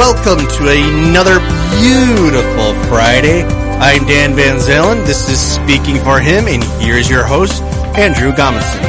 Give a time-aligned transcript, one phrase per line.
[0.00, 1.40] welcome to another
[1.78, 3.42] beautiful Friday.
[3.42, 5.04] I'm Dan Van Zalen.
[5.04, 7.62] This is Speaking for Him, and here's your host,
[7.98, 8.80] Andrew Gomeson.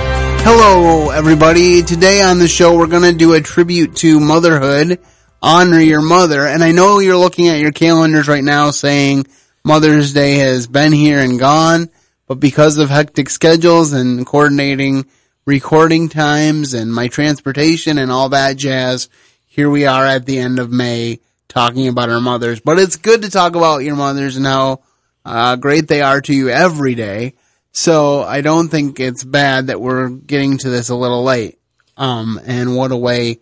[0.46, 1.82] Hello, everybody.
[1.82, 5.02] Today on the show, we're going to do a tribute to motherhood,
[5.42, 6.48] honor your mother.
[6.48, 9.28] And I know you're looking at your calendars right now saying
[9.66, 11.90] Mother's Day has been here and gone,
[12.26, 15.08] but because of hectic schedules and coordinating
[15.46, 19.10] recording times and my transportation and all that jazz,
[19.52, 21.20] here we are at the end of May
[21.50, 22.62] talking about our mothers.
[22.62, 24.80] But it's good to talk about your mothers and how
[25.26, 27.34] uh, great they are to you every day.
[27.74, 31.60] So I don't think it's bad that we're getting to this a little late.
[31.98, 33.42] Um, and what a way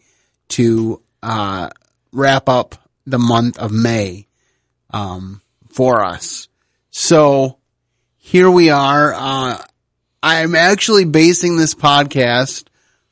[0.49, 1.69] to uh,
[2.11, 2.73] wrap up
[3.05, 4.25] the month of May
[4.89, 6.47] um, for us.
[6.89, 7.59] So
[8.17, 9.13] here we are.
[9.13, 9.63] Uh,
[10.23, 12.65] I'm actually basing this podcast,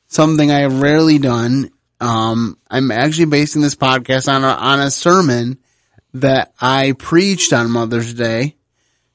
[0.08, 1.70] something I have rarely done.
[2.00, 5.58] Um, I'm actually basing this podcast on a, on a sermon
[6.14, 8.56] that I preached on Mother's Day.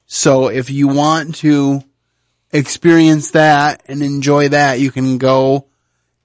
[0.06, 1.82] So if you want to
[2.52, 5.66] experience that and enjoy that, you can go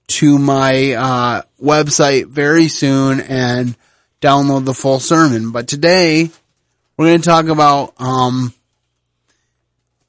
[0.07, 3.77] to my uh, website very soon and
[4.21, 5.51] download the full sermon.
[5.51, 6.29] But today
[6.97, 8.53] we're going to talk about um,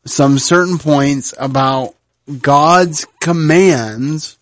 [0.05, 1.95] some certain points about
[2.41, 4.39] God's commands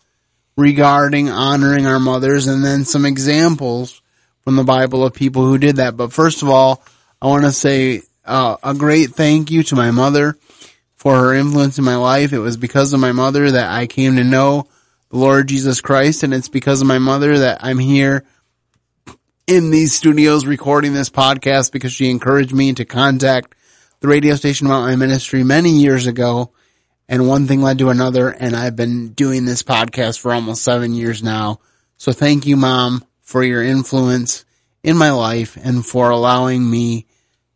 [0.58, 4.02] regarding honoring our mothers and then some examples
[4.42, 5.96] from the Bible of people who did that.
[5.96, 6.82] But first of all,
[7.22, 10.36] I want to say uh, a great thank you to my mother
[10.96, 12.32] for her influence in my life.
[12.32, 14.66] It was because of my mother that I came to know
[15.10, 18.24] the Lord Jesus Christ, and it's because of my mother that I'm here
[19.46, 23.54] in these studios recording this podcast because she encouraged me to contact
[24.00, 26.50] the radio station about my ministry many years ago.
[27.08, 30.92] And one thing led to another, and I've been doing this podcast for almost seven
[30.92, 31.60] years now.
[31.96, 34.44] So thank you, mom, for your influence
[34.82, 37.06] in my life and for allowing me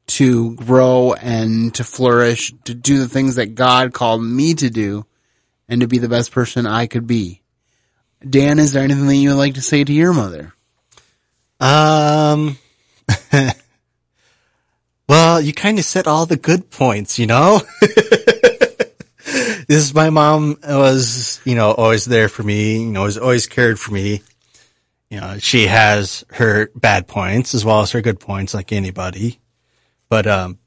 [0.06, 5.06] to grow and to flourish, to do the things that God called me to do
[5.68, 7.42] and to be the best person I could be.
[8.28, 10.54] Dan, is there anything that you would like to say to your mother?
[11.60, 12.58] Um,
[15.08, 17.60] well, you kind of said all the good points, you know?
[19.72, 23.46] this is my mom was, you know, always there for me, you know, has always
[23.46, 24.20] cared for me.
[25.08, 29.40] You know, she has her bad points as well as her good points like anybody.
[30.10, 30.58] But, um,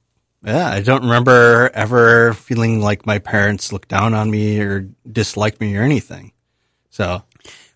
[0.44, 5.62] yeah, I don't remember ever feeling like my parents looked down on me or disliked
[5.62, 6.32] me or anything.
[6.90, 7.22] So,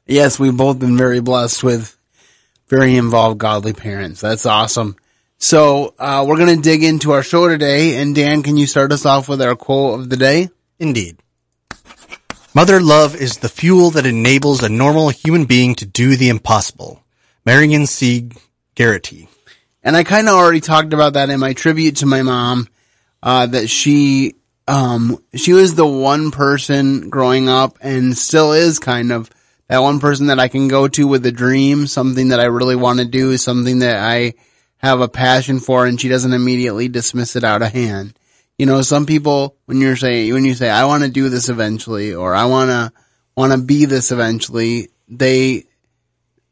[0.08, 1.96] yes, we've both been very blessed with
[2.70, 4.20] very involved godly parents.
[4.20, 4.96] That's awesome.
[5.38, 7.98] So, uh, we're going to dig into our show today.
[8.02, 10.50] And Dan, can you start us off with our quote of the day?
[10.80, 11.18] Indeed.
[12.56, 17.04] Mother love is the fuel that enables a normal human being to do the impossible.
[17.46, 18.30] Marion C.
[18.76, 19.28] Garretty.
[19.84, 22.68] And I kind of already talked about that in my tribute to my mom,
[23.22, 24.36] uh, that she,
[24.68, 29.30] um, she was the one person growing up and still is kind of
[29.68, 32.76] that one person that I can go to with a dream, something that I really
[32.76, 34.34] want to do, something that I
[34.78, 38.18] have a passion for, and she doesn't immediately dismiss it out of hand.
[38.59, 41.47] You know, some people, when you're saying, when you say, I want to do this
[41.47, 42.92] eventually, or I want to,
[43.36, 45.64] want to be this eventually, they,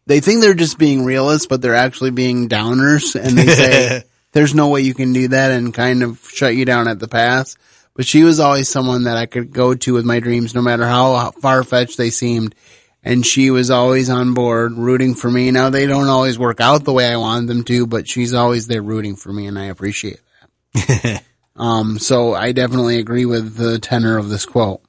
[0.06, 4.56] they think they're just being realists, but they're actually being downers and they say, there's
[4.56, 7.57] no way you can do that and kind of shut you down at the pass.
[7.94, 10.85] But she was always someone that I could go to with my dreams, no matter
[10.85, 12.56] how far fetched they seemed.
[13.03, 15.51] And she was always on board rooting for me.
[15.51, 18.67] Now they don't always work out the way I want them to, but she's always
[18.67, 20.22] there rooting for me and I appreciate
[20.73, 21.23] that.
[21.57, 24.81] um, so I definitely agree with the tenor of this quote.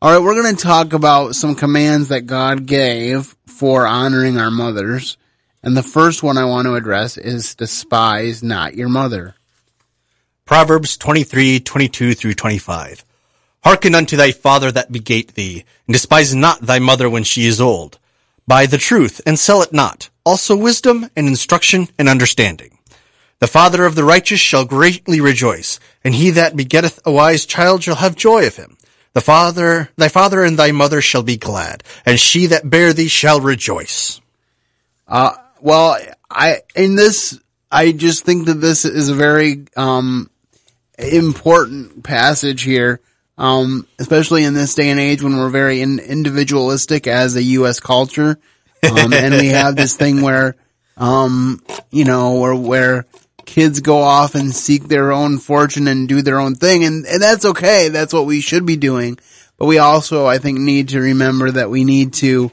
[0.00, 4.50] All right, we're going to talk about some commands that God gave for honoring our
[4.50, 5.16] mothers.
[5.62, 9.36] And the first one I want to address is despise not your mother.
[10.44, 13.04] Proverbs 23, 22 through 25.
[13.62, 17.60] Hearken unto thy father that begat thee, and despise not thy mother when she is
[17.60, 18.00] old.
[18.48, 20.10] Buy the truth, and sell it not.
[20.26, 22.71] Also wisdom, and instruction, and understanding.
[23.42, 27.82] The father of the righteous shall greatly rejoice, and he that begetteth a wise child
[27.82, 28.76] shall have joy of him.
[29.14, 33.08] The father, thy father and thy mother shall be glad, and she that bare thee
[33.08, 34.20] shall rejoice.
[35.08, 35.98] Uh, well,
[36.30, 37.36] I, in this,
[37.68, 40.30] I just think that this is a very, um,
[40.96, 43.00] important passage here.
[43.36, 47.80] Um, especially in this day and age when we're very in, individualistic as a U.S.
[47.80, 48.38] culture.
[48.88, 50.54] Um, and we have this thing where,
[50.96, 51.60] um,
[51.90, 53.06] you know, where, where
[53.52, 56.84] kids go off and seek their own fortune and do their own thing.
[56.84, 57.90] And, and that's okay.
[57.90, 59.18] That's what we should be doing.
[59.58, 62.50] But we also, I think, need to remember that we need to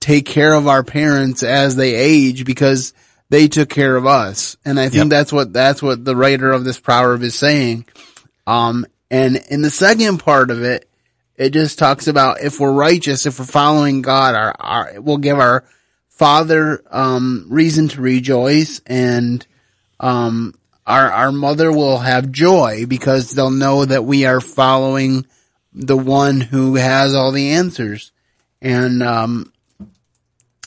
[0.00, 2.94] take care of our parents as they age because
[3.28, 4.56] they took care of us.
[4.64, 5.08] And I think Yep.
[5.10, 7.84] that's what, that's what the writer of this proverb is saying.
[8.46, 10.88] Um, and in the second part of it,
[11.36, 15.38] it just talks about if we're righteous, if we're following God, our, our, we'll give
[15.38, 15.64] our
[16.08, 19.46] father, um, reason to rejoice and,
[20.00, 20.54] um,
[20.86, 25.26] our, our mother will have joy because they'll know that we are following
[25.72, 28.10] the one who has all the answers.
[28.60, 29.52] And, um,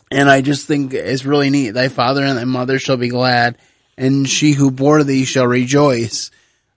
[0.09, 1.71] and I just think it's really neat.
[1.71, 3.57] Thy father and thy mother shall be glad
[3.97, 6.31] and she who bore thee shall rejoice.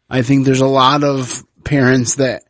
[0.08, 2.44] I think there's a lot of parents that,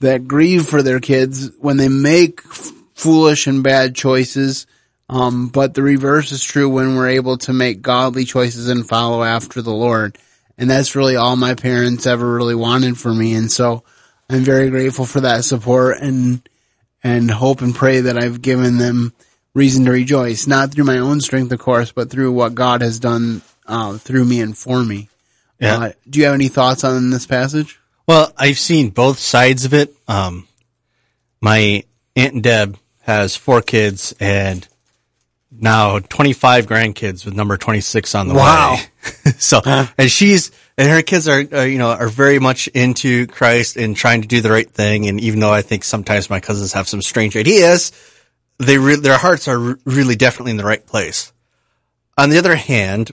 [0.00, 4.66] that grieve for their kids when they make f- foolish and bad choices.
[5.08, 9.22] Um, but the reverse is true when we're able to make godly choices and follow
[9.22, 10.18] after the Lord.
[10.58, 13.34] And that's really all my parents ever really wanted for me.
[13.34, 13.84] And so
[14.28, 16.46] I'm very grateful for that support and,
[17.04, 19.12] and hope and pray that I've given them
[19.54, 22.98] reason to rejoice, not through my own strength, of course, but through what God has
[22.98, 25.08] done, uh, through me and for me.
[25.60, 25.78] Yeah.
[25.78, 27.78] Uh, do you have any thoughts on this passage?
[28.06, 29.94] Well, I've seen both sides of it.
[30.06, 30.46] Um,
[31.40, 34.66] my aunt Deb has four kids and
[35.60, 38.74] now 25 grandkids with number 26 on the Wow.
[38.74, 39.32] way.
[39.38, 39.60] so,
[39.98, 43.96] and she's, and her kids are, are, you know, are very much into Christ and
[43.96, 45.06] trying to do the right thing.
[45.08, 47.92] And even though I think sometimes my cousins have some strange ideas,
[48.58, 51.32] they re- their hearts are re- really definitely in the right place.
[52.18, 53.12] On the other hand,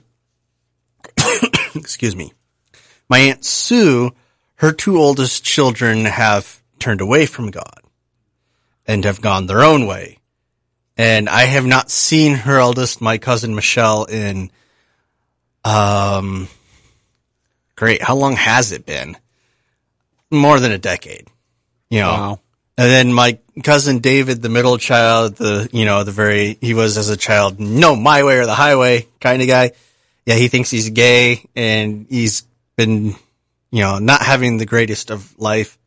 [1.74, 2.32] excuse me,
[3.08, 4.12] my aunt Sue,
[4.56, 7.80] her two oldest children have turned away from God
[8.86, 10.18] and have gone their own way.
[10.96, 14.50] And I have not seen her eldest, my cousin Michelle, in,
[15.64, 16.48] um,
[17.74, 18.00] great.
[18.02, 19.16] How long has it been?
[20.30, 21.26] More than a decade,
[21.90, 22.10] you know.
[22.10, 22.40] Wow.
[22.76, 26.96] And then my cousin David, the middle child, the, you know, the very, he was
[26.96, 29.72] as a child, no, my way or the highway kind of guy.
[30.26, 32.42] Yeah, he thinks he's gay and he's
[32.76, 33.14] been,
[33.70, 35.78] you know, not having the greatest of life.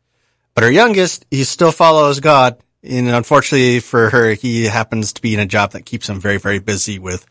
[0.54, 2.56] But her youngest, he still follows God.
[2.82, 6.38] And unfortunately for her, he happens to be in a job that keeps him very,
[6.38, 7.26] very busy with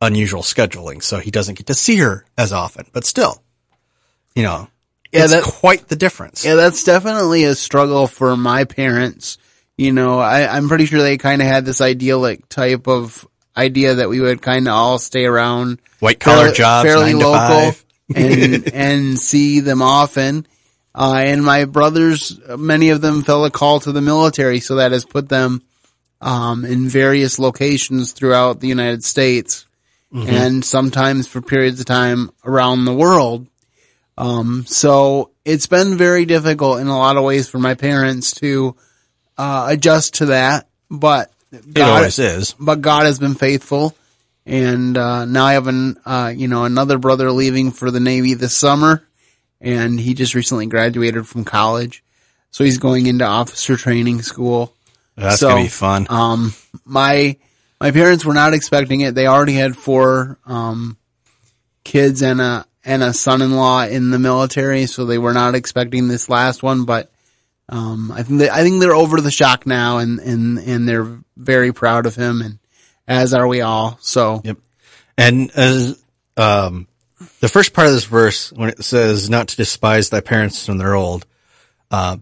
[0.00, 1.02] unusual scheduling.
[1.02, 3.42] So he doesn't get to see her as often, but still,
[4.34, 4.68] you know,
[5.12, 6.44] Yeah, it's that- quite the difference.
[6.44, 9.38] Yeah, that's definitely a struggle for my parents.
[9.76, 13.96] You know, I, I'm pretty sure they kind of had this idyllic type of idea
[13.96, 17.74] that we would kind of all stay around White collar jobs, fairly local,
[18.14, 20.46] and and see them often.
[20.96, 24.92] Uh, and my brothers, many of them felt a call to the military, so that
[24.92, 25.62] has put them
[26.22, 29.66] um, in various locations throughout the United States,
[30.14, 33.46] and sometimes for periods of time around the world.
[34.16, 38.74] Um, so it's been very difficult in a lot of ways for my parents to
[39.36, 42.54] uh, adjust to that, but It always is.
[42.58, 43.94] but God has been faithful.
[44.46, 48.32] And, uh, now I have an, uh, you know, another brother leaving for the Navy
[48.32, 49.05] this summer
[49.60, 52.02] and he just recently graduated from college.
[52.50, 54.74] So he's going into officer training school.
[55.16, 56.06] That's So, gonna be fun.
[56.10, 56.54] Um,
[56.84, 57.36] my,
[57.80, 59.14] my parents were not expecting it.
[59.14, 60.96] They already had four, um,
[61.84, 64.86] kids and a, and a son-in-law in the military.
[64.86, 67.10] So they were not expecting this last one, but,
[67.68, 71.18] um, I think they, I think they're over the shock now and, and, and they're
[71.36, 72.58] very proud of him and
[73.08, 73.98] as are we all.
[74.00, 74.58] So Yep.
[75.18, 76.02] And as
[76.36, 76.86] um,
[77.40, 80.78] the first part of this verse, when it says not to despise thy parents when
[80.78, 81.26] they're old,
[81.90, 82.18] uh,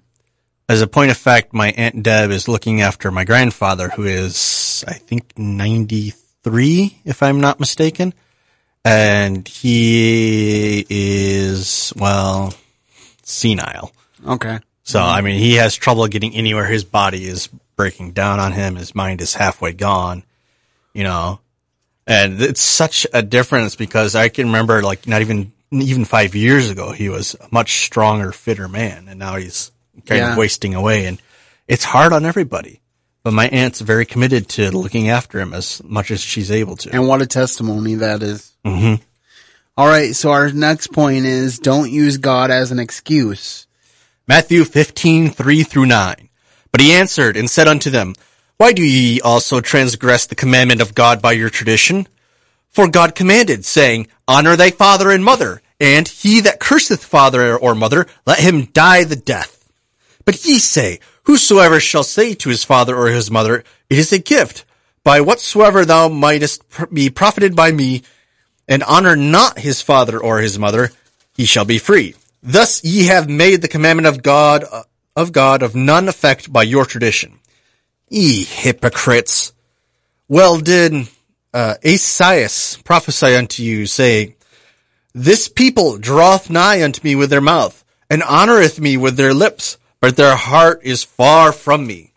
[0.69, 4.85] as a point of fact, my aunt Deb is looking after my grandfather, who is,
[4.89, 8.15] I think, ninety three, if I'm not mistaken,
[8.85, 12.55] and he is well
[13.23, 13.93] senile.
[14.27, 14.61] okay.
[14.87, 16.67] So, I mean, he has trouble getting anywhere.
[16.67, 18.77] His body is breaking down on him.
[18.77, 20.25] His mind is halfway gone,
[20.93, 21.41] you know,
[22.07, 26.71] and it's such a difference because I can remember like not even, even five years
[26.71, 29.07] ago, he was a much stronger, fitter man.
[29.09, 29.71] And now he's
[30.07, 30.33] kind Yeah.
[30.33, 31.21] of wasting away and
[31.69, 32.81] it's hard on everybody.
[33.23, 36.91] But my aunt's very committed to looking after him as much as she's able to.
[36.93, 38.53] And what a testimony that is.
[38.67, 39.01] Mhm.
[39.79, 40.15] All right.
[40.15, 43.67] So our next point is don't use God as an excuse.
[44.29, 46.29] Matthew 15, 3 through 9.
[46.71, 48.15] But he answered and said unto them,
[48.65, 52.09] Why do ye also transgress the commandment of God by your tradition?
[52.71, 57.75] For God commanded, saying, Honor thy father and mother, and he that curseth father or
[57.75, 59.69] mother, let him die the death.
[60.25, 64.19] But ye say, Whosoever shall say to his father or his mother, It is a
[64.19, 64.65] gift,
[65.03, 68.01] by whatsoever thou mightest be profited by me,
[68.67, 70.91] and honor not his father or his mother,
[71.35, 72.15] he shall be free.
[72.43, 76.63] Thus ye have made the commandment of God uh, of God of none effect by
[76.63, 77.41] your tradition.
[78.15, 79.53] Ye hypocrites!
[80.29, 81.09] Well did
[81.53, 81.75] uh,
[82.85, 84.37] prophesy unto you, saying,
[85.13, 89.79] This people draweth nigh unto me with their mouth, and honoreth me with their lips,
[89.99, 92.13] but their heart is far from me.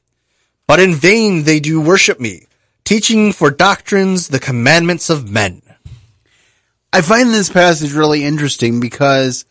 [0.67, 2.45] But in vain they do worship me,
[2.83, 5.63] teaching for doctrines the commandments of men.
[6.93, 9.45] I find this passage really interesting because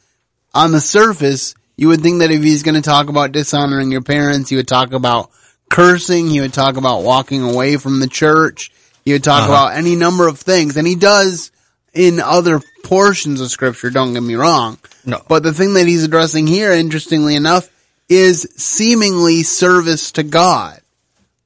[0.55, 4.03] on the surface, you would think that if he's going to talk about dishonoring your
[4.03, 5.33] parents, he would talk about
[5.71, 8.71] cursing, he would talk about walking away from the church,
[9.05, 9.53] he would talk Uh-huh.
[9.53, 11.51] about any number of things, and he does
[11.95, 14.79] in other portions of scripture, don't get me wrong.
[15.05, 15.23] No.
[15.29, 17.69] But the thing that he's addressing here, interestingly enough,
[18.09, 20.81] is seemingly service to God.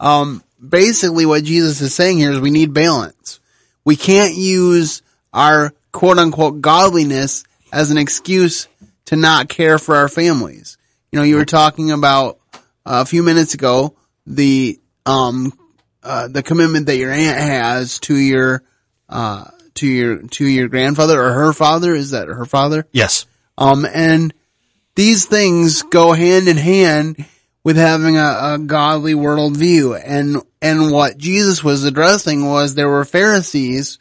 [0.00, 3.38] Um, basically what Jesus is saying here is we need balance.
[3.84, 8.66] We can't use our quote unquote godliness as an excuse
[9.06, 10.76] to not care for our families.
[11.12, 12.38] You know, you were talking about
[12.84, 13.94] uh, a few minutes ago
[14.26, 15.52] the um
[16.02, 18.62] uh, the commitment that your aunt has to your
[19.08, 23.26] uh to your to your grandfather or her father is that her father Yes.
[23.58, 24.32] um and
[24.94, 27.24] these things go hand in hand
[27.62, 33.04] with having a, a godly worldview and and what Jesus was addressing was there were
[33.04, 33.98] Pharisees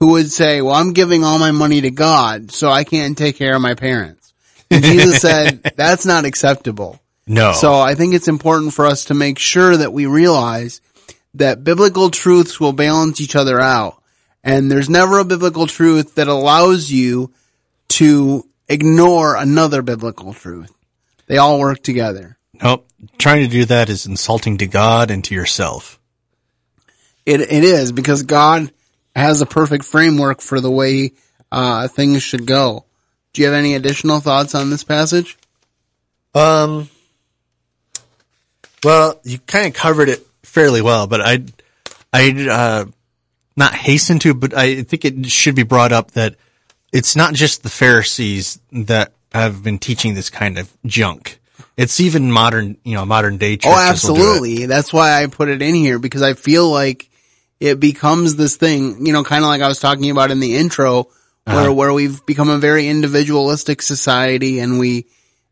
[0.00, 3.36] who would say, well, I'm giving all my money to God, so I can't take
[3.36, 4.34] care of my parents.
[4.70, 7.00] And Jesus said, that's not acceptable.
[7.26, 7.52] No.
[7.52, 10.80] So I think it's important for us to make sure that we realize
[11.34, 14.00] that biblical truths will balance each other out.
[14.42, 17.32] And there's never a biblical truth that allows you
[17.88, 20.72] to ignore another biblical truth.
[21.26, 22.36] They all work together.
[22.62, 22.86] nope.
[23.18, 25.98] Trying to do that is insulting to God and to yourself.
[27.26, 28.70] It, it is because God
[29.14, 31.12] has a perfect framework for the way
[31.52, 32.84] uh, things should go.
[33.32, 35.36] Do you have any additional thoughts on this passage?
[36.34, 36.88] Um,
[38.84, 41.44] well, you kind of covered it fairly well, but I,
[42.12, 42.84] I, uh,
[43.56, 46.36] not hasten to, but I think it should be brought up that
[46.92, 51.40] it's not just the Pharisees that have been teaching this kind of junk.
[51.76, 53.72] It's even modern, you know, modern day churches.
[53.72, 53.90] Oh, do it.
[53.90, 54.66] absolutely.
[54.66, 57.10] That's why I put it in here because I feel like
[57.58, 60.56] it becomes this thing, you know, kind of like I was talking about in the
[60.56, 61.08] intro
[61.44, 65.06] where, where we've become a very individualistic society and we,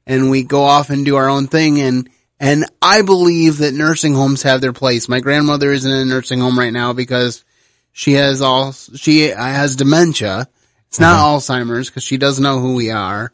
[0.06, 1.80] and we go off and do our own thing.
[1.80, 2.08] And,
[2.42, 5.08] and I believe that nursing homes have their place.
[5.08, 7.44] My grandmother is in a nursing home right now because
[7.92, 10.48] she has all, she has dementia.
[10.88, 13.32] It's not Alzheimer's because she doesn't know who we are,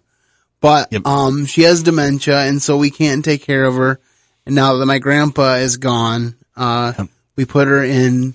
[0.60, 1.06] but, Yep.
[1.06, 3.98] um, she has dementia and so we can't take care of her.
[4.46, 6.92] And now that my grandpa is gone, uh,
[7.34, 8.34] we put her in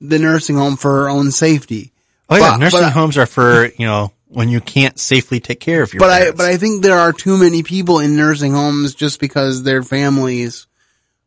[0.00, 1.92] the nursing home for her own safety.
[2.28, 5.60] Oh yeah, But- nursing but homes are for, you know, when you can't safely take
[5.60, 6.36] care of your But I, parents.
[6.38, 10.66] but I think there are too many people in nursing homes just because their families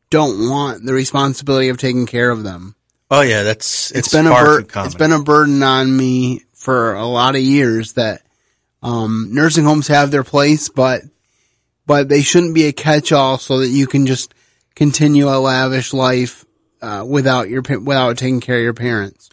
[0.10, 2.75] don't want the responsibility of taking care of them.
[3.12, 6.93] oh yeah, that's, it's, It's been a bur- it's been a burden on me for
[6.95, 8.22] a lot of years that
[8.81, 11.01] um, nursing homes have their place, but
[11.86, 14.33] but they shouldn't be a catch-all so that you can just
[14.75, 16.45] continue a lavish life
[16.81, 19.29] uh, without your without taking care of your parents.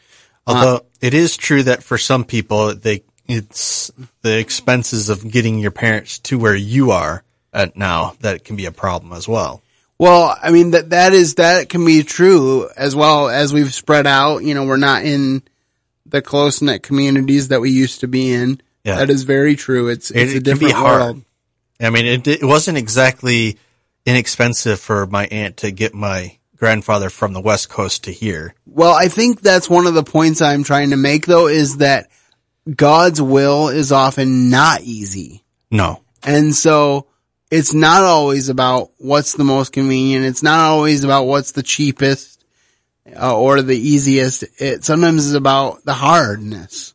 [0.47, 3.91] Although it is true that for some people, they it's
[4.23, 7.23] the expenses of getting your parents to where you are
[7.53, 9.63] at now that can be a problem as well.
[9.99, 14.07] Well, I mean that that is that can be true as well as we've spread
[14.07, 14.39] out.
[14.39, 15.43] You know, we're not in
[16.07, 18.61] the close knit communities that we used to be in.
[18.85, 18.97] Yeah.
[18.97, 19.89] That is very true.
[19.89, 21.23] It's it's it a can be different world.
[21.81, 23.59] I mean, it it wasn't exactly
[24.07, 28.55] inexpensive for my aunt to get my grandfather from the West Coast to here.
[28.67, 32.09] Well, I think that's one of the points I'm trying to make though is that
[32.75, 35.45] God's will is often not easy.
[35.71, 37.07] No, And so
[37.51, 40.25] it's not always about what's the most convenient.
[40.25, 42.45] It's not always about what's the cheapest
[43.17, 44.45] uh, or the easiest.
[44.61, 46.95] It sometimes is about the hardness,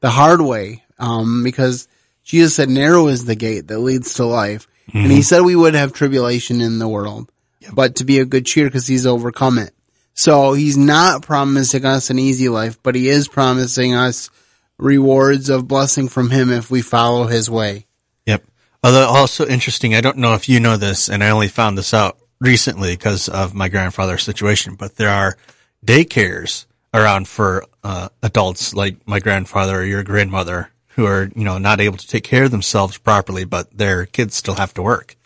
[0.00, 0.84] the hard way.
[0.98, 1.88] Um, because
[2.22, 4.68] Jesus said narrow is the gate that leads to life.
[4.92, 7.32] And he said we would have tribulation in the world,
[7.72, 9.72] but to be a good cheer because he's overcome it.
[10.14, 14.28] So he's not promising us an easy life, but he is promising us
[14.82, 17.86] rewards of blessing from him if we follow his way.
[18.26, 18.44] Yep.
[18.82, 21.94] Although also interesting, I don't know if you know this, and I only found this
[21.94, 25.36] out recently because of my grandfather's situation, but there are
[25.86, 31.58] daycares around for uh, adults like my grandfather or your grandmother who are, you know,
[31.58, 35.16] not able to take care of themselves properly, but their kids still have to work.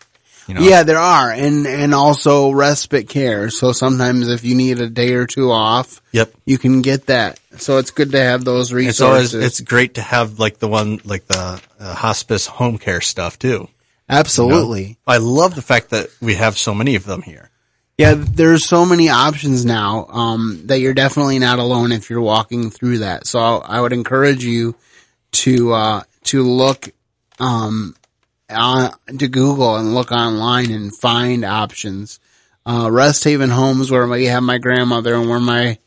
[0.47, 0.61] You know?
[0.61, 3.49] Yeah, there are, and and also respite care.
[3.49, 6.33] So sometimes if you need a day or two off, Yep.
[6.45, 7.39] you can get that.
[7.57, 9.33] So it's good to have those It's resources.
[9.35, 13.37] always, it's great to have like the one, like the uh, hospice home care stuff
[13.37, 13.67] too.
[14.09, 14.97] Absolutely.
[15.05, 17.49] I love the fact that we have so many of them here.
[17.97, 22.69] Yeah, there's so many options now um, that you're definitely not alone if you're walking
[22.69, 23.25] through that.
[23.25, 24.75] So I would encourage you
[25.33, 26.89] to uh, to look
[27.39, 27.95] um,
[28.49, 32.19] on, to Google and look online and find options.
[32.65, 35.77] Uh, Rest Haven Homes, where we have my grandmother and where my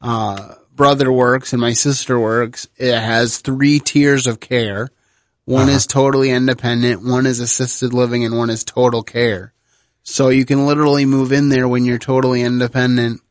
[0.00, 4.90] uh, brother works and my sister works, it has three tiers of care.
[5.44, 9.54] One is totally independent, one is assisted living, and one is total care.
[10.02, 13.22] So you can literally move in there when you're totally independent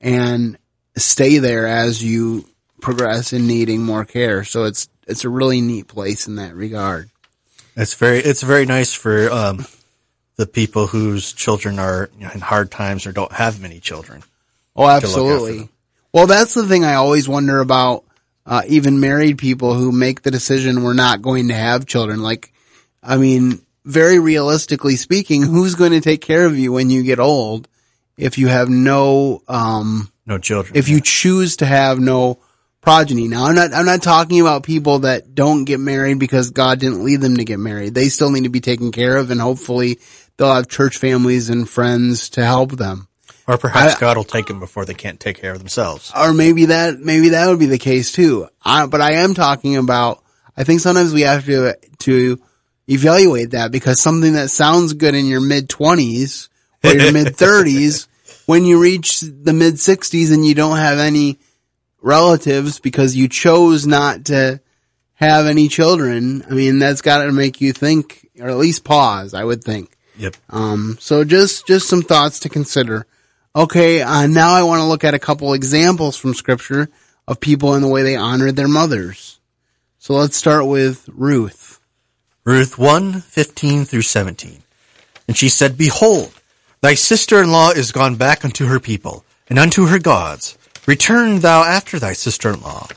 [0.00, 0.58] and
[0.96, 2.46] stay there as you
[2.80, 4.44] progress in needing more care.
[4.44, 7.10] So it's it's a really neat place in that regard.
[7.76, 9.66] It's very it's very nice for um,
[10.36, 14.22] the people whose children are in hard times or don't have many children.
[14.74, 15.68] Oh, absolutely.
[16.12, 18.04] Well, that's the thing I always wonder about,
[18.46, 22.22] uh, even married people who make the decision we're not going to have children.
[22.22, 22.52] Like,
[23.02, 27.20] I mean, very realistically speaking, who's going to take care of you when you get
[27.20, 27.68] old
[28.16, 30.76] if you have no, um, No children.
[30.76, 32.38] if you choose to have no
[32.86, 33.26] progeny.
[33.26, 37.04] Now, I'm not, I'm not talking about people that don't get married because God didn't
[37.04, 37.94] lead them to get married.
[37.94, 39.98] They still need to be taken care of and hopefully
[40.36, 43.08] they'll have church families and friends to help them.
[43.48, 46.12] or perhaps I- God will take them before they can't take care of themselves.
[46.16, 48.46] or maybe that maybe that would be the case too.
[48.64, 50.22] I, but I am talking about.
[50.56, 52.40] I think sometimes we have to to
[52.88, 56.48] evaluate that because something that sounds good in your mid twenties
[56.84, 58.06] or your mid thirties,
[58.46, 61.38] when you reach the mid sixties and you don't have any
[62.06, 64.60] relatives because you chose not to
[65.14, 66.44] have any children.
[66.48, 69.34] I mean, that's got to make you think, or at least pause.
[69.34, 69.96] I would think.
[70.16, 70.36] Yep.
[70.48, 73.06] Um, so just, just some thoughts to consider.
[73.54, 76.88] Okay, uh, now I want to look at a couple examples from scripture
[77.26, 79.40] of people in the way they honored their mothers.
[79.98, 81.80] So let's start with Ruth.
[82.44, 84.62] Ruth 1, 15 through 17.
[85.26, 86.32] And she said, Behold,
[86.80, 90.56] thy sister-in-law is gone back unto her people, and unto her gods.
[90.86, 92.88] Return thou after thy sister-in-law.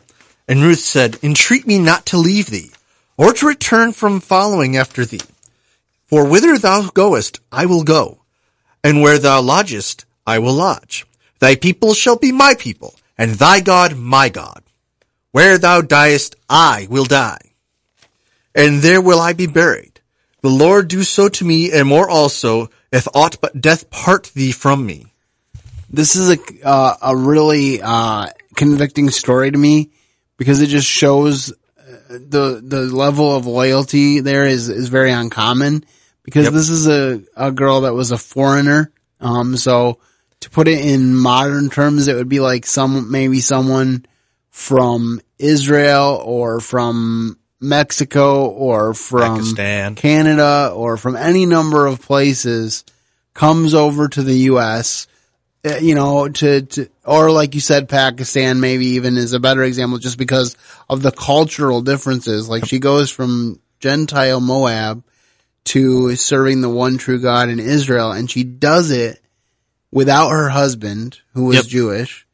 [0.47, 2.71] And Ruth said, Entreat me not to leave thee,
[3.17, 5.21] or to return from following after thee.
[6.07, 8.21] For whither thou goest, I will go,
[8.83, 11.05] and where thou lodgest, I will lodge.
[11.39, 14.63] Thy people shall be my people, and thy God my God.
[15.31, 17.49] Where thou diest, I will die
[18.55, 20.01] and there will I be buried.
[20.41, 24.51] The Lord do so to me, and more also, if aught but death part thee
[24.51, 25.13] from me.
[25.89, 29.91] This is a, uh, a really, uh, convicting story to me
[30.37, 35.85] because it just shows uh, the, the level of loyalty there is, is very uncommon
[36.23, 36.53] because Yep.
[36.53, 38.91] this is a, a girl that was a foreigner.
[39.19, 39.99] Um, so
[40.41, 44.05] to put it in modern terms, it would be like some, maybe someone
[44.51, 49.95] from Israel or from Mexico or from Pakistan.
[49.95, 52.83] Canada or from any number of places
[53.33, 55.07] comes over to the U.S.
[55.65, 59.63] uh, You know, to, to, or like you said, Pakistan maybe even is a better
[59.63, 60.55] example just because
[60.89, 62.47] of the cultural differences.
[62.49, 65.03] Like she goes from Gentile Moab
[65.65, 69.21] to serving the one true God in Israel and she does it
[69.91, 71.65] without her husband who was Yep.
[71.65, 72.27] Jewish,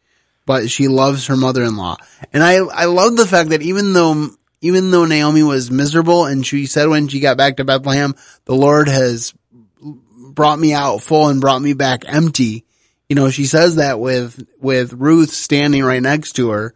[0.46, 1.98] but she loves her mother-in-law.
[2.32, 4.30] And I, I love the fact that even though,
[4.62, 8.56] even though Naomi was miserable and she said when she got back to Bethlehem, the
[8.56, 9.34] Lord has
[9.82, 12.66] brought me out full and brought me back empty.
[13.10, 16.74] You know, she says that with, with Ruth standing right next to her.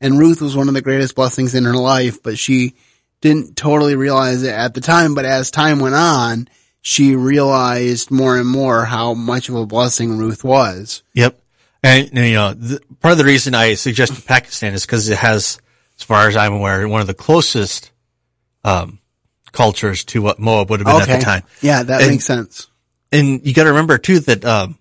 [0.00, 2.74] And Ruth was one of the greatest blessings in her life, but she
[3.20, 5.14] didn't totally realize it at the time.
[5.14, 6.48] But as time went on,
[6.82, 11.02] she realized more and more how much of a blessing Ruth was.
[11.14, 11.38] Yep.
[11.82, 15.58] And, you know, the, part of the reason I suggested Pakistan is because it has,
[15.98, 17.90] as far as I'm aware, one of the closest,
[18.64, 18.98] um,
[19.52, 21.42] cultures to what Moab would have been at the time.
[21.60, 22.68] Yeah, that And- makes sense.
[23.12, 24.78] And you gotta remember too that, um,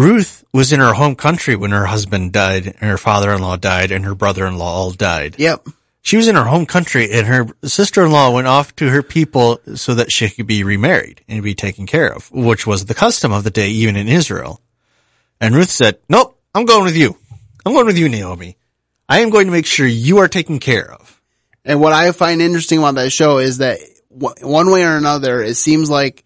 [0.00, 4.06] Ruth was in her home country when her husband died and her father-in-law died and
[4.06, 5.34] her brother-in-law all died.
[5.38, 5.68] Yep.
[6.00, 9.94] She was in her home country and her sister-in-law went off to her people so
[9.96, 13.44] that she could be remarried and be taken care of, which was the custom of
[13.44, 14.62] the day even in Israel.
[15.38, 17.18] And Ruth said, nope, I'm going with you.
[17.66, 18.56] I'm going with you, Naomi.
[19.06, 21.20] I am going to make sure you are taken care of.
[21.62, 23.78] And what I find interesting about that show is that
[24.10, 26.24] w- one way or another, it seems like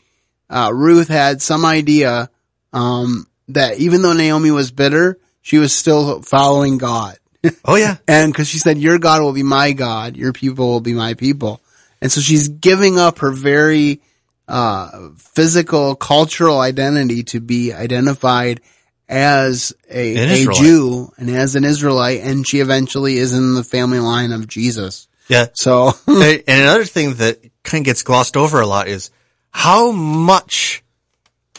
[0.49, 2.31] uh, Ruth had some idea
[2.73, 7.17] um, that even though Naomi was bitter, she was still following God.
[7.67, 7.99] Oh yeah.
[8.09, 11.13] And because she said, Your God will be my God, your people will be my
[11.13, 11.61] people.
[12.01, 14.01] And so she's giving up her very
[14.49, 18.63] uh, physical, cultural identity to be identified
[19.09, 22.21] as a, An a Jew and as an Israelite.
[22.21, 25.07] And she eventually is in the family line of Jesus.
[25.29, 25.47] Yeah.
[25.53, 29.11] So, and another thing that kind of gets glossed over a lot is
[29.51, 30.83] how much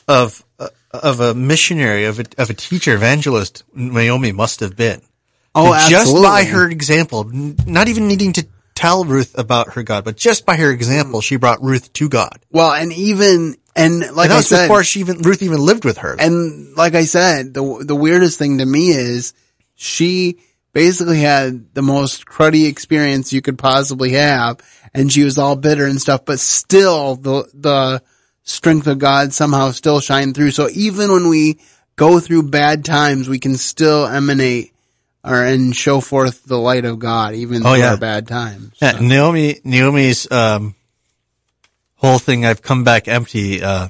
[0.07, 0.69] of uh,
[1.03, 5.01] of a missionary, of a, of a teacher, evangelist Naomi must have been.
[5.53, 10.03] Oh, And just by her example, not even needing to tell Ruth about her God,
[10.03, 12.39] but just by her example, she brought Ruth to God.
[12.51, 15.99] Well, and even and like And I said, before she even Ruth even lived with
[15.99, 16.15] her.
[16.19, 19.33] and like I said, the the weirdest thing to me is
[19.75, 20.39] she
[20.73, 24.59] basically had the most cruddy experience you could possibly have,
[24.93, 26.25] and she was all bitter and stuff.
[26.25, 28.03] But still, the the
[28.45, 30.51] strength of God somehow still shine through.
[30.51, 31.59] So even when we
[31.97, 34.71] go through bad times, we can still emanate
[35.23, 37.91] or and show forth the light of God, even Oh, through yeah.
[37.91, 38.71] our bad times.
[38.81, 40.75] Yeah, Naomi, Naomi's, um,
[41.95, 43.87] whole thing, I've come back empty, uh,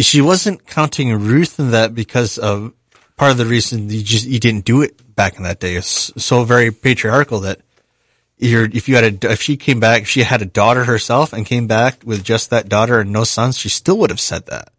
[0.00, 2.72] she wasn't counting Ruth in that because of
[3.16, 5.74] part of the reason you just, you didn't do it back in that day.
[5.76, 7.60] It's so very patriarchal that
[8.40, 11.32] you're, if you had a, if she came back, if she had a daughter herself
[11.32, 14.46] and came back with just that daughter and no sons, she still would have said
[14.46, 14.72] that.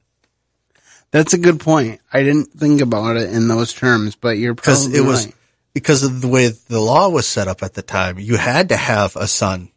[1.11, 1.99] That's a good point.
[2.11, 5.35] I didn't think about it in those terms, but you're because it was right.
[5.73, 8.17] because of the way the law was set up at the time.
[8.17, 9.69] You had to have a son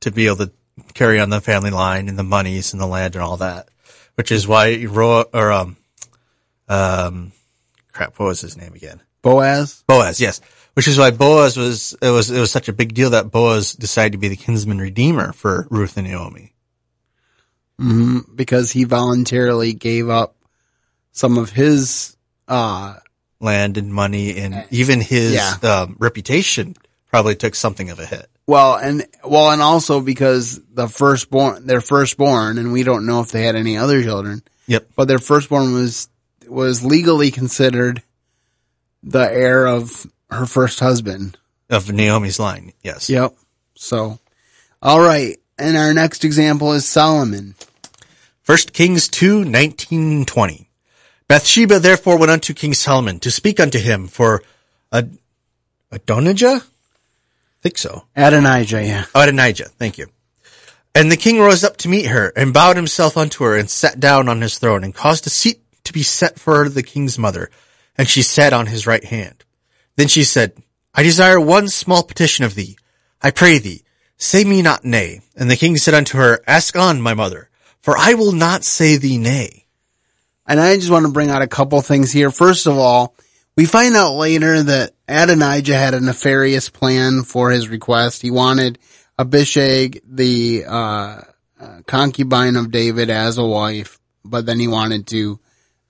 [0.00, 0.52] to be able to
[0.92, 3.68] carry on the family line and the monies and the land and all that,
[4.16, 5.76] which is why Ro or um
[6.68, 7.32] um
[7.92, 9.00] crap, what was his name again?
[9.22, 9.82] Boaz.
[9.86, 10.42] Boaz, yes.
[10.74, 13.72] Which is why Boaz was it was it was such a big deal that Boaz
[13.74, 16.52] decided to be the kinsman redeemer for Ruth and Naomi.
[17.78, 20.36] hmm because he voluntarily gave up
[21.12, 22.16] some of his
[22.48, 22.96] uh
[23.40, 25.54] Land and money and even his Yeah.
[25.62, 26.74] um, reputation
[27.10, 28.26] probably took something of a hit.
[28.46, 33.30] well and well and also because the firstborn their firstborn and we don't know if
[33.32, 34.88] they had any other children Yep.
[34.96, 36.08] but their firstborn was
[36.48, 38.02] was legally considered
[39.02, 41.38] the heir of her first husband
[41.70, 43.08] Of Naomi's line, yes.
[43.10, 43.32] yep
[43.74, 44.18] so
[44.82, 47.54] all right and our next example is solomon
[48.42, 50.68] First Kings 2, 19, 20.
[51.28, 54.42] Bathsheba therefore went unto King Solomon to speak unto him for
[54.92, 55.16] Ad-
[55.90, 56.60] Adonijah?
[57.62, 58.04] think so.
[58.14, 60.08] adonijah yeah Adonijah, thank you.
[60.94, 63.98] And the king rose up to meet her and bowed himself unto her and sat
[63.98, 67.18] down on his throne and caused a seat to be set for her the king's
[67.18, 67.50] mother.
[67.96, 69.43] And she sat on his right hand.
[69.96, 70.52] Then she said,
[70.94, 72.76] I desire one small petition of thee.
[73.22, 73.82] I pray thee,
[74.16, 75.20] say me not nay.
[75.36, 78.96] And the king said unto her, Ask on, my mother, for I will not say
[78.96, 79.66] thee nay.
[80.46, 82.30] And I just want to bring out a couple things here.
[82.30, 83.14] First of all,
[83.56, 88.20] we find out later that Adonijah had a nefarious plan for his request.
[88.20, 88.78] He wanted
[89.18, 91.20] Abishag, the uh,
[91.60, 95.38] uh, concubine of David, as a wife, but then he wanted to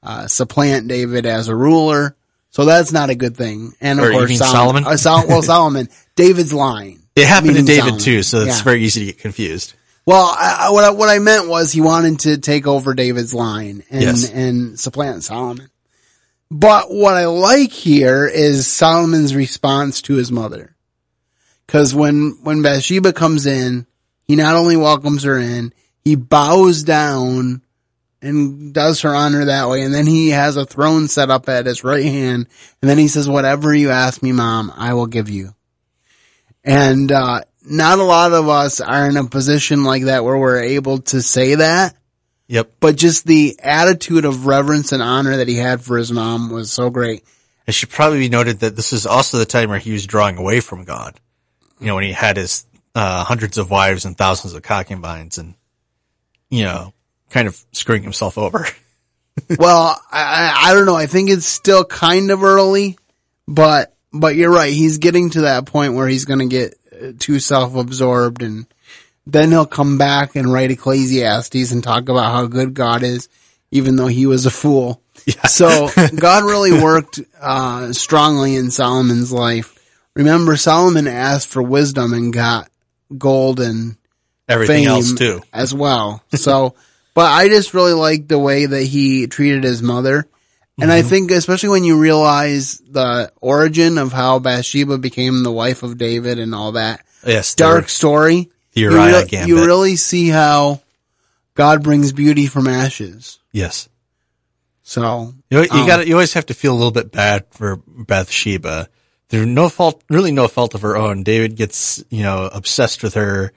[0.03, 2.17] uh, supplant David as a ruler.
[2.55, 3.73] So that's not a good thing.
[3.81, 4.85] And of Or course, Solomon.
[4.85, 4.85] Solomon?
[4.87, 7.01] uh, Sol- well, Solomon, David's line.
[7.17, 7.99] It happened to David Solomon.
[8.01, 8.63] too, so it's Yeah.
[8.63, 9.75] very easy to get confused.
[10.07, 13.35] Well, I, I, what I, what I meant was he wanted to take over David's
[13.35, 14.31] line and Yes.
[14.31, 15.69] and supplant Solomon.
[16.49, 20.77] But what I like here is Solomon's response to his mother,
[21.67, 23.87] because when when Bathsheba comes in,
[24.29, 25.73] he not only welcomes her in,
[26.05, 27.63] he bows down
[28.25, 31.67] and does her honor that way, and then he has a throne set up at
[31.67, 32.47] his right hand,
[32.81, 35.55] and then he says, "Whatever you ask me, Mom, I will give you."
[36.65, 40.63] And uh, not a lot of us are in a position like that where we're
[40.63, 41.97] able to say that,
[42.49, 42.73] Yep.
[42.81, 46.71] but just the attitude of reverence and honor that he had for his mom was
[46.71, 47.25] so great.
[47.67, 50.37] It should probably be noted that this is also the time where he was drawing
[50.37, 51.19] away from God.
[51.81, 55.55] You know, when he had his uh, hundreds of wives and thousands of concubines and,
[56.51, 56.93] you know,
[57.35, 58.65] kind of screwing himself over.
[59.59, 60.95] well, I, I, don't know.
[60.95, 62.97] I think it's still kind of early,
[63.49, 64.73] but but you're right.
[64.73, 68.67] He's getting to that point where he's going to get uh, too self-absorbed, and
[69.27, 73.29] then he'll come back and write Ecclesiastes and talk about how good God is,
[73.73, 75.03] even though he was a fool.
[75.49, 79.73] So God really worked uh, strongly in Solomon's life.
[80.15, 82.71] Remember, Solomon asked for wisdom and got
[83.19, 83.97] gold and
[84.49, 85.43] Everything else too.
[85.53, 86.23] as well.
[86.35, 86.77] So,
[87.15, 90.27] but I just really like the way that he treated his mother.
[90.81, 95.85] And I think especially when you realize the origin of how Bathsheba became the wife
[95.85, 97.55] of David and all that Yes.
[97.55, 100.81] dark story, you, Uriah re- you really see how
[101.55, 103.39] God brings beauty from ashes.
[103.53, 103.89] yes.
[104.83, 107.81] So, You, you Um, got you always have to feel a little bit bad for
[107.87, 108.89] Bathsheba.
[109.31, 111.23] There's no fault, really no fault of her own.
[111.23, 113.53] David gets, you know, obsessed with her,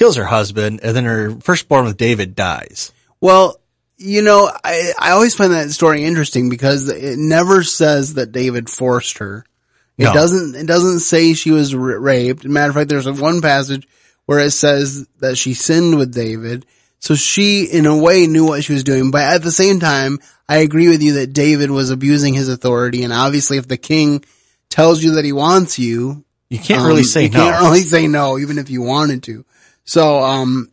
[0.00, 2.90] kills her husband, and then her firstborn with David dies.
[3.20, 3.56] well,
[4.02, 8.70] you know, I, I always find that story interesting because it never says that David
[8.70, 9.44] forced her.
[9.98, 10.14] It No.
[10.14, 10.54] doesn't.
[10.56, 12.46] It doesn't say she was ra- raped.
[12.46, 13.86] Matter of fact, there's a one passage
[14.24, 16.64] where it says that she sinned with David.
[17.00, 19.10] So she, in a way, knew what she was doing.
[19.10, 23.04] But at the same time, I agree with you that David was abusing his authority.
[23.04, 24.24] And obviously, if the king
[24.70, 27.38] tells you that he wants you, You can't really um, say you no.
[27.38, 29.44] can't really say no, even if you wanted to.
[29.84, 30.70] So, um,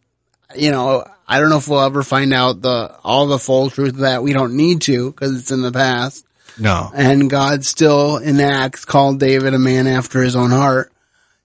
[0.56, 3.94] you know, I don't know if we'll ever find out the all the full truth
[3.96, 4.24] of that.
[4.24, 6.26] We don't need to because it's in the past.
[6.60, 10.92] no, And God still in Acts called David a man after his own heart.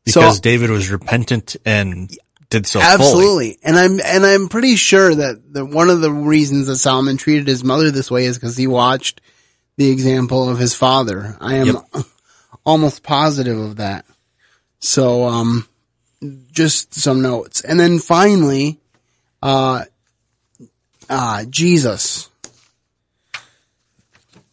[0.05, 2.11] because so David was repentant and
[2.51, 2.93] did so fully.
[2.95, 7.17] absolutely, and I'm and I'm pretty sure that the, one of the reasons that Solomon
[7.17, 9.21] treated his mother this way is because he watched
[9.79, 11.37] the example of his father.
[11.41, 11.85] I am Yep.
[12.67, 14.05] almost positive of that.
[14.81, 15.67] So, um,
[16.53, 18.79] just some notes, and then finally,
[19.43, 19.85] uh,
[21.09, 22.31] uh, Jesus.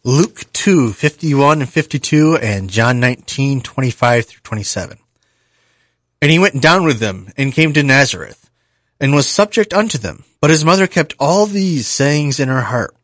[0.02, 4.98] Luke 2, 51 and 52 and John 19, 25 through 27.
[6.22, 8.50] And he went down with them and came to Nazareth
[8.98, 10.24] and was subject unto them.
[10.40, 12.94] But his mother kept all these sayings in her heart.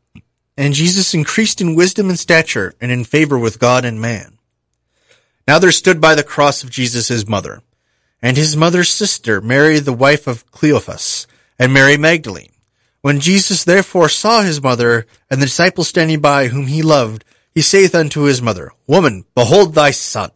[0.57, 4.39] And Jesus increased in wisdom and stature and in favor with God and man.
[5.47, 7.63] Now there stood by the cross of Jesus his mother
[8.27, 11.29] and his mother's sister, Mary the wife of Cleophas
[11.61, 12.51] and Mary Magdalene.
[13.01, 17.63] When Jesus therefore saw his mother and the disciple standing by whom he loved, he
[17.63, 20.33] saith unto his mother, Woman, behold thy son.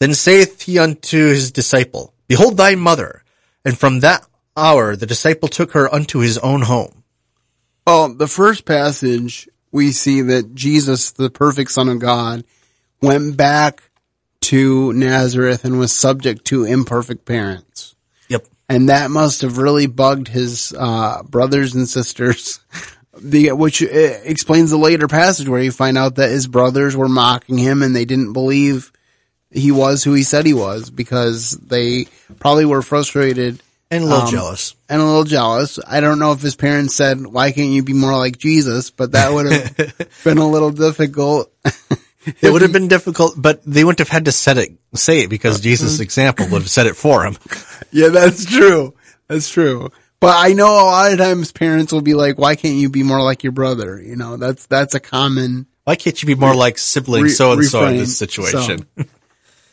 [0.00, 3.22] Then saith he unto his disciple, Behold thy mother.
[3.64, 7.04] And from that hour the disciple took her unto his own home.
[7.86, 12.42] Well, the first passage we see that Jesus, the perfect Son of God,
[13.00, 13.91] went back
[14.42, 17.94] to Nazareth and was subject to imperfect parents.
[18.28, 18.46] Yep.
[18.68, 22.60] and that must have really bugged his uh, brothers and sisters.
[23.20, 23.86] The, which uh,
[24.24, 27.94] explains the later passage where you find out that his brothers were mocking him and
[27.94, 28.90] they didn't believe
[29.50, 32.06] he was who he said he was because they
[32.40, 34.74] probably were frustrated And a little Um, jealous.
[34.88, 35.78] and a little jealous.
[35.86, 39.12] I don't know if his parents said, "Why can't you be more like Jesus?" But
[39.12, 41.52] that would have been a little difficult.
[42.40, 45.30] It would have been difficult, but they wouldn't have had to set it, say it
[45.30, 47.36] because Jesus' example would have said it for him.
[47.94, 48.94] Yeah, that's true.
[49.28, 49.90] That's true.
[50.18, 53.02] But I know a lot of times parents will be like, "Why can't you be
[53.02, 55.66] more like your brother?" You know, that's that's a common.
[55.84, 58.86] Why can't you be more like sibling so and so in this situation?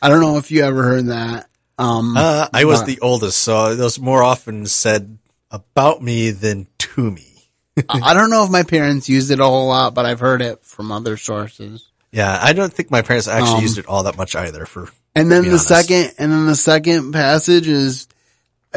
[0.02, 1.48] I don't know if you ever heard that.
[1.78, 5.16] Um, Uh, I was but- the oldest, so it was more often said
[5.50, 7.48] about me than to me.
[7.88, 10.62] I don't know if my parents used it a whole lot, but I've heard it
[10.62, 11.86] from other sources.
[12.12, 14.66] Yeah, I don't think my parents actually Um, used it all that much either.
[14.66, 15.68] For And then the honest.
[15.68, 18.08] second, and then the second passage is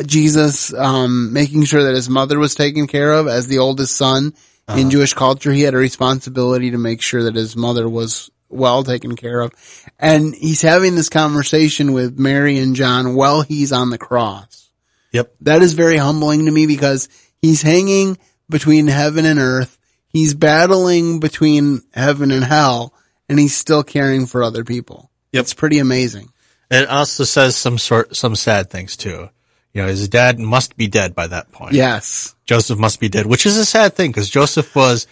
[0.06, 4.34] Jesus, um, making sure that his mother was taken care of as the oldest son
[4.68, 4.80] Uh-huh.
[4.80, 5.52] in Jewish culture.
[5.52, 9.52] He had a responsibility to make sure that his mother was well taken care of.
[10.00, 14.70] And he's having this conversation with Mary and John while he's on the cross.
[15.12, 15.34] Yep.
[15.42, 17.10] That is very humbling to me because
[17.42, 18.18] he's hanging
[18.50, 19.78] between heaven and earth.
[20.08, 22.94] He's battling between heaven and hell
[23.30, 25.10] and he's still caring for other people.
[25.32, 25.42] Yep.
[25.42, 26.30] It's pretty amazing.
[26.70, 29.30] It also says some sort, some sad things too.
[29.74, 31.74] You know, his dad must be dead by that point.
[31.74, 32.36] Yes.
[32.46, 35.08] Joseph must be dead, which is a sad thing because Joseph was,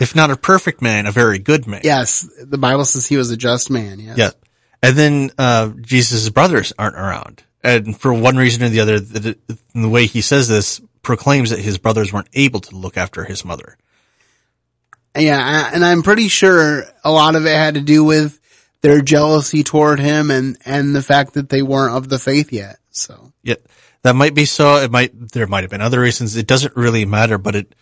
[0.00, 1.82] if not a perfect man, a very good man.
[1.84, 2.28] Yes.
[2.40, 4.00] The Bible says he was a just man.
[4.00, 4.18] Yes.
[4.18, 4.30] Yeah.
[4.82, 7.44] And then, uh, Jesus' brothers aren't around.
[7.62, 9.36] And for one reason or the other, the,
[9.74, 13.44] the way he says this proclaims that his brothers weren't able to look after his
[13.44, 13.76] mother.
[15.16, 15.70] Yeah.
[15.72, 18.38] And I'm pretty sure a lot of it had to do with
[18.82, 22.78] their jealousy toward him and, and the fact that they weren't of the faith yet.
[22.90, 23.62] So Yet
[24.02, 24.76] that might be so.
[24.76, 26.36] It might, there might have been other reasons.
[26.36, 27.74] It doesn't really matter, but it,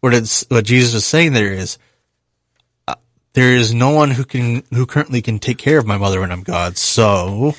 [0.00, 1.78] what it's, what Jesus is saying there is,
[2.86, 2.96] uh,
[3.32, 6.32] there is no one who can, who currently can take care of my mother when
[6.32, 6.76] I'm God.
[6.76, 7.54] So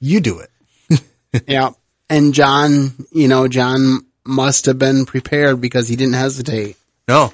[0.00, 1.02] you do it.
[1.46, 1.70] yeah.
[2.10, 6.76] And John, you know, John must have been prepared because he didn't hesitate.
[7.06, 7.32] No,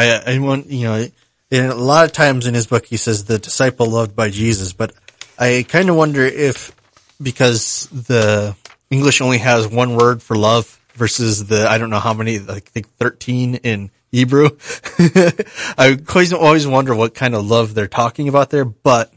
[0.00, 1.06] I, I want, you know,
[1.52, 4.92] a lot of times in his book he says the disciple loved by Jesus, but
[5.38, 6.72] I kind of wonder if
[7.20, 8.56] because the
[8.90, 12.66] English only has one word for love versus the I don't know how many, like
[12.68, 14.50] I think thirteen in Hebrew.
[14.98, 19.12] I always always wonder what kind of love they're talking about there, but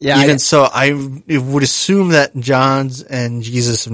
[0.00, 0.92] yeah, even I- so, I
[1.28, 3.88] would assume that John's and Jesus'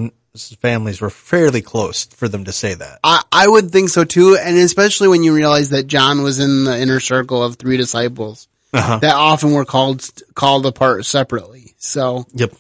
[0.61, 3.01] families were fairly close for them to say that.
[3.03, 6.65] I, I would think so too, and especially when you realize that John was in
[6.65, 8.99] the inner circle of three disciples Uh-huh.
[9.01, 11.75] that often were called called apart separately.
[11.79, 12.55] So Yep.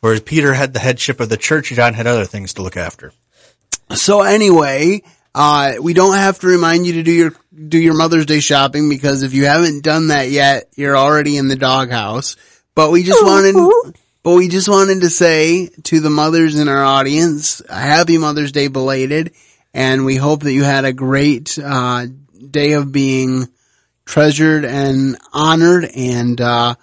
[0.00, 3.12] Whereas Peter had the headship of the church, John had other things to look after.
[3.94, 5.02] so anyway,
[5.34, 7.32] uh, we don't have to remind you to do your
[7.68, 11.46] do your Mother's Day shopping because if you haven't done that yet, you're already in
[11.48, 12.36] the doghouse.
[12.74, 13.54] But we just wanted,
[14.24, 18.68] but we just wanted to say to the mothers in our audience, happy Mother's Day
[18.68, 19.32] belated.
[19.74, 22.06] And we hope that you had a great, uh,
[22.50, 23.48] day of being
[24.06, 25.84] treasured and honored.
[25.94, 26.74] And, uh,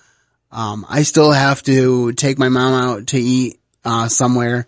[0.51, 4.67] um, I still have to take my mom out to eat, uh, somewhere,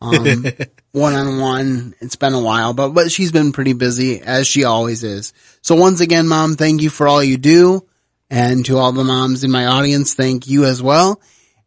[0.00, 0.46] um,
[0.92, 1.94] one on one.
[2.00, 5.34] It's been a while, but, but she's been pretty busy as she always is.
[5.60, 7.86] So once again, mom, thank you for all you do.
[8.30, 11.20] And to all the moms in my audience, thank you as well.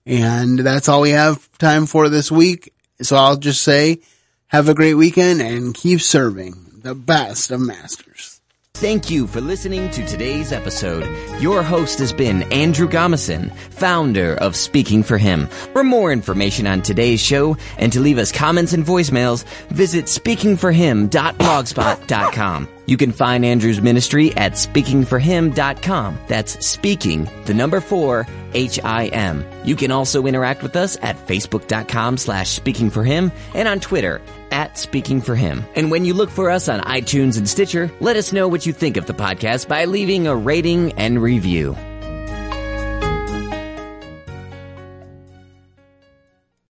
[0.07, 2.73] And that's all we have time for this week.
[3.01, 3.99] So I'll just say,
[4.47, 8.39] have a great weekend and keep serving the best of masters.
[8.73, 11.03] Thank you for listening to today's episode.
[11.41, 15.47] Your host has been Andrew Gomison, founder of Speaking for Him.
[15.73, 22.67] For more information on today's show and to leave us comments and voicemails, visit speakingforhim.blogspot.com.
[22.87, 26.17] You can find Andrew's ministry at speaking4him.com.
[26.27, 29.45] That's speaking, the number four, H-I-M.
[29.65, 34.21] You can also interact with us at facebook.com slash speakingforhim and on Twitter
[34.51, 35.65] at Speaking for Him.
[35.75, 38.73] And when you look for us on iTunes and Stitcher, let us know what you
[38.73, 41.75] think of the podcast by leaving a rating and review.